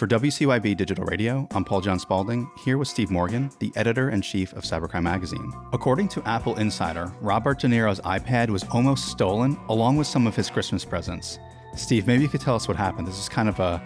[0.00, 4.22] For WCYB Digital Radio, I'm Paul John Spaulding, here with Steve Morgan, the editor in
[4.22, 5.52] chief of Cybercrime Magazine.
[5.74, 10.34] According to Apple Insider, Robert De Niro's iPad was almost stolen along with some of
[10.34, 11.38] his Christmas presents.
[11.76, 13.06] Steve, maybe you could tell us what happened.
[13.06, 13.82] This is kind of a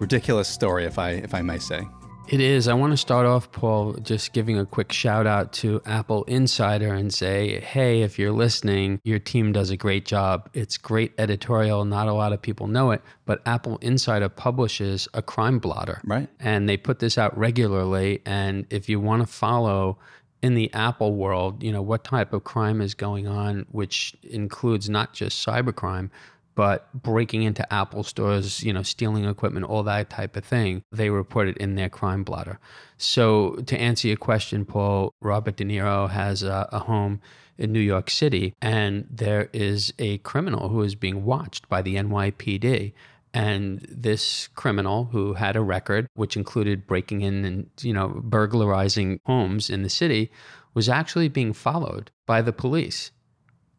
[0.00, 1.86] ridiculous story, if I if I may say.
[2.32, 2.66] It is.
[2.66, 6.94] I want to start off, Paul, just giving a quick shout out to Apple Insider
[6.94, 10.48] and say, hey, if you're listening, your team does a great job.
[10.54, 11.84] It's great editorial.
[11.84, 16.00] Not a lot of people know it, but Apple Insider publishes a crime blotter.
[16.04, 16.26] Right.
[16.40, 18.22] And they put this out regularly.
[18.24, 19.98] And if you want to follow
[20.40, 24.88] in the Apple world, you know, what type of crime is going on, which includes
[24.88, 26.08] not just cybercrime,
[26.54, 31.10] but breaking into Apple stores, you know, stealing equipment, all that type of thing, they
[31.10, 32.58] report it in their crime blotter.
[32.98, 37.20] So, to answer your question, Paul, Robert De Niro has a, a home
[37.58, 41.96] in New York City, and there is a criminal who is being watched by the
[41.96, 42.92] NYPD.
[43.34, 49.20] And this criminal who had a record, which included breaking in and, you know, burglarizing
[49.24, 50.30] homes in the city,
[50.74, 53.10] was actually being followed by the police.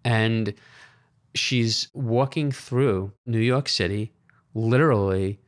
[0.04, 0.56] And
[1.36, 4.12] she's walking through New York City,
[4.54, 5.40] literally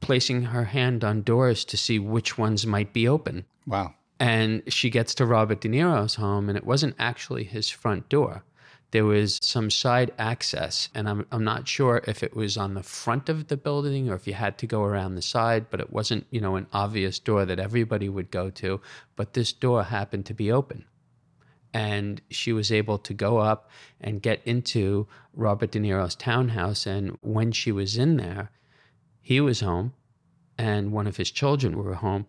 [0.00, 3.44] placing her hand on doors to see which ones might be open.
[3.66, 3.94] Wow.
[4.20, 8.44] And she gets to Robert De Niro's home, and it wasn't actually his front door.
[8.90, 12.82] There was some side access, and I'm, I'm not sure if it was on the
[12.82, 15.92] front of the building or if you had to go around the side, but it
[15.92, 18.80] wasn't, you know, an obvious door that everybody would go to.
[19.16, 20.84] But this door happened to be open
[21.74, 23.68] and she was able to go up
[24.00, 26.86] and get into Robert De Niro's townhouse.
[26.86, 28.52] And when she was in there,
[29.20, 29.92] he was home,
[30.56, 32.26] and one of his children were home.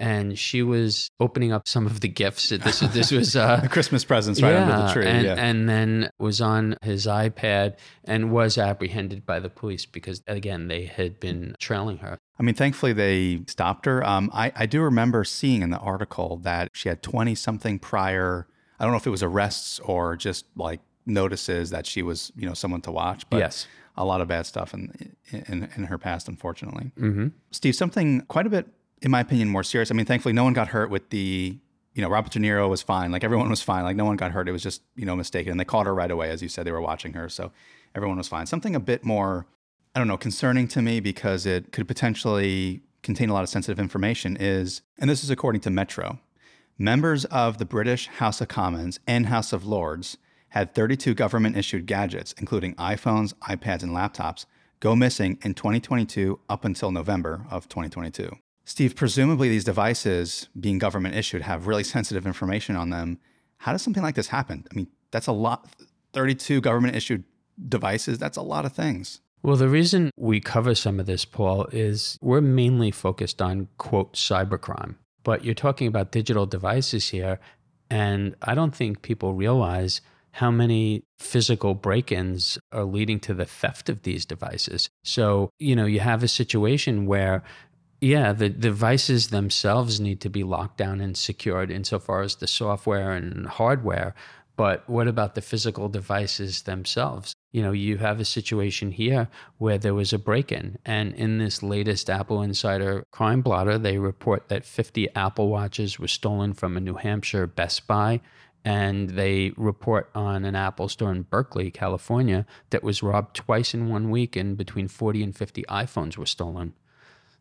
[0.00, 2.50] And she was opening up some of the gifts.
[2.50, 5.06] This this was uh, Christmas presents right yeah, under the tree.
[5.06, 5.34] And, yeah.
[5.36, 10.84] and then was on his iPad and was apprehended by the police because again they
[10.84, 12.16] had been trailing her.
[12.38, 14.06] I mean, thankfully they stopped her.
[14.06, 18.46] Um, I, I do remember seeing in the article that she had 20 something prior
[18.78, 22.46] I don't know if it was arrests or just like notices that she was, you
[22.46, 23.28] know, someone to watch.
[23.30, 23.66] But yes.
[23.96, 26.92] a lot of bad stuff in in, in her past, unfortunately.
[26.98, 27.28] Mm-hmm.
[27.50, 28.68] Steve, something quite a bit,
[29.02, 29.90] in my opinion, more serious.
[29.90, 31.58] I mean, thankfully, no one got hurt with the,
[31.94, 33.10] you know, Robert De Niro was fine.
[33.10, 33.84] Like everyone was fine.
[33.84, 34.48] Like no one got hurt.
[34.48, 35.50] It was just, you know, mistaken.
[35.50, 37.28] And they caught her right away, as you said, they were watching her.
[37.28, 37.50] So
[37.94, 38.46] everyone was fine.
[38.46, 39.46] Something a bit more,
[39.94, 43.80] I don't know, concerning to me because it could potentially contain a lot of sensitive
[43.80, 46.18] information is, and this is according to Metro,
[46.80, 50.16] Members of the British House of Commons and House of Lords
[50.50, 54.46] had 32 government issued gadgets, including iPhones, iPads, and laptops,
[54.78, 58.30] go missing in 2022 up until November of 2022.
[58.64, 63.18] Steve, presumably these devices, being government issued, have really sensitive information on them.
[63.56, 64.64] How does something like this happen?
[64.70, 65.66] I mean, that's a lot.
[66.12, 67.24] 32 government issued
[67.68, 69.20] devices, that's a lot of things.
[69.42, 74.12] Well, the reason we cover some of this, Paul, is we're mainly focused on, quote,
[74.12, 74.94] cybercrime.
[75.28, 77.38] But you're talking about digital devices here.
[77.90, 80.00] And I don't think people realize
[80.30, 84.88] how many physical break ins are leading to the theft of these devices.
[85.04, 87.42] So, you know, you have a situation where
[88.00, 93.12] yeah, the devices themselves need to be locked down and secured insofar as the software
[93.12, 94.14] and hardware.
[94.58, 97.32] But what about the physical devices themselves?
[97.52, 100.78] You know, you have a situation here where there was a break in.
[100.84, 106.08] And in this latest Apple Insider crime blotter, they report that 50 Apple Watches were
[106.08, 108.20] stolen from a New Hampshire Best Buy.
[108.64, 113.88] And they report on an Apple store in Berkeley, California, that was robbed twice in
[113.88, 116.74] one week, and between 40 and 50 iPhones were stolen.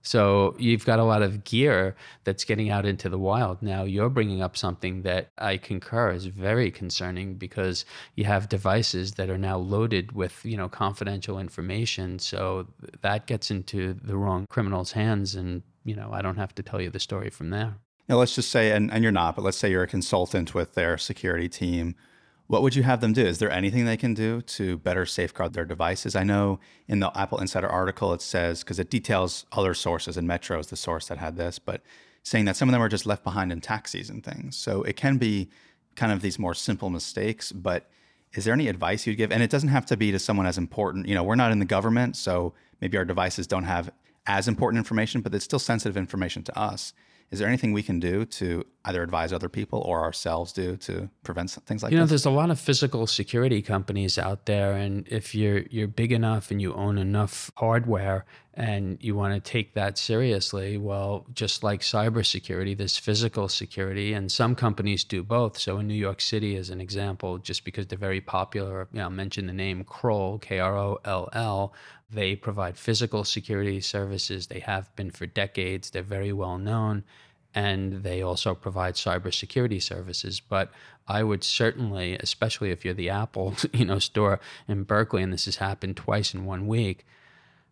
[0.07, 3.61] So you've got a lot of gear that's getting out into the wild.
[3.61, 7.83] Now you're bringing up something that I concur is very concerning because
[8.15, 12.19] you have devices that are now loaded with, you know, confidential information.
[12.19, 12.67] So
[13.01, 16.81] that gets into the wrong criminal's hands and, you know, I don't have to tell
[16.81, 17.75] you the story from there.
[18.07, 20.73] Now let's just say and, and you're not, but let's say you're a consultant with
[20.73, 21.95] their security team
[22.47, 23.25] what would you have them do?
[23.25, 26.15] Is there anything they can do to better safeguard their devices?
[26.15, 30.27] I know in the Apple Insider article it says, because it details other sources, and
[30.27, 31.81] Metro is the source that had this, but
[32.23, 34.55] saying that some of them are just left behind in taxis and things.
[34.55, 35.49] So it can be
[35.95, 37.89] kind of these more simple mistakes, but
[38.33, 39.31] is there any advice you'd give?
[39.31, 41.07] And it doesn't have to be to someone as important.
[41.07, 43.89] You know, we're not in the government, so maybe our devices don't have
[44.25, 46.93] as important information, but it's still sensitive information to us.
[47.31, 51.09] Is there anything we can do to either advise other people or ourselves do to
[51.23, 51.93] prevent things like that.
[51.93, 52.23] you know, this?
[52.23, 56.51] there's a lot of physical security companies out there, and if you're you're big enough
[56.51, 61.81] and you own enough hardware and you want to take that seriously, well, just like
[61.81, 65.57] cybersecurity, there's physical security, and some companies do both.
[65.57, 69.09] So in New York City, as an example, just because they're very popular, you know,
[69.09, 71.73] mention the name Kroll, K R O L L.
[72.09, 74.47] They provide physical security services.
[74.47, 75.89] They have been for decades.
[75.89, 77.03] They're very well known.
[77.57, 80.39] And they also provide cybersecurity services.
[80.39, 80.71] But
[81.07, 85.45] I would certainly, especially if you're the Apple, you know, store in Berkeley, and this
[85.45, 87.03] has happened twice in one week,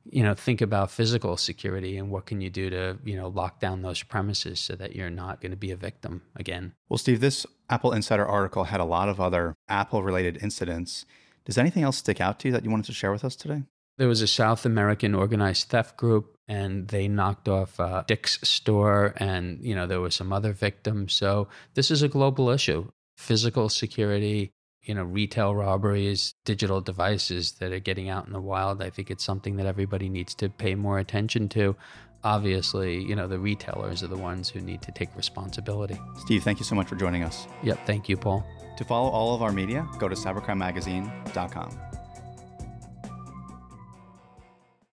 [0.09, 3.59] you know, think about physical security and what can you do to, you know, lock
[3.59, 6.73] down those premises so that you're not going to be a victim again.
[6.89, 11.05] Well, Steve, this Apple Insider article had a lot of other Apple related incidents.
[11.45, 13.63] Does anything else stick out to you that you wanted to share with us today?
[13.97, 19.13] There was a South American organized theft group and they knocked off uh, Dick's store
[19.17, 21.13] and, you know, there were some other victims.
[21.13, 22.91] So this is a global issue.
[23.17, 24.51] Physical security,
[24.83, 28.81] you know, retail robberies, digital devices that are getting out in the wild.
[28.81, 31.75] I think it's something that everybody needs to pay more attention to.
[32.23, 35.99] Obviously, you know, the retailers are the ones who need to take responsibility.
[36.17, 37.47] Steve, thank you so much for joining us.
[37.63, 37.85] Yep.
[37.85, 38.45] Thank you, Paul.
[38.77, 41.94] To follow all of our media, go to cybercrimemagazine.com.